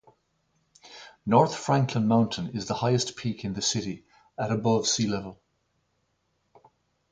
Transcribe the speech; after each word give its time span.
North 1.27 1.53
Franklin 1.55 2.07
Mountain 2.07 2.55
is 2.57 2.65
the 2.65 2.73
highest 2.73 3.15
peak 3.15 3.45
in 3.45 3.53
the 3.53 3.61
city 3.61 4.03
at 4.35 4.49
above 4.51 4.87
sea 4.87 5.05
level. 5.05 5.39